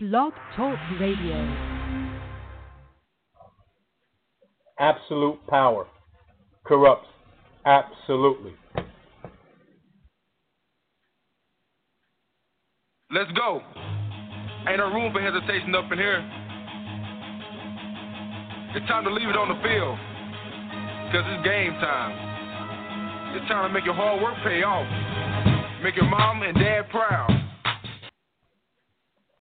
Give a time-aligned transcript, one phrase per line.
[0.00, 1.34] Blog Talk Radio.
[4.78, 5.88] Absolute power
[6.64, 7.08] corrupts
[7.66, 8.52] absolutely.
[13.10, 13.60] Let's go.
[14.68, 16.22] Ain't no room for hesitation up in here.
[18.76, 19.98] It's time to leave it on the field.
[21.10, 23.34] Because it's game time.
[23.34, 24.86] It's time to make your hard work pay off.
[25.82, 27.27] Make your mom and dad proud.